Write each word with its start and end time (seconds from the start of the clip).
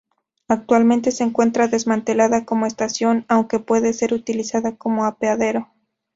Actualmente 0.47 1.11
se 1.11 1.23
encuentra 1.23 1.67
desmantelada 1.67 2.43
como 2.43 2.65
estación, 2.65 3.23
aunque 3.27 3.59
puede 3.59 3.93
ser 3.93 4.15
utilizada 4.15 4.75
como 4.75 5.05
apeadero. 5.05 5.67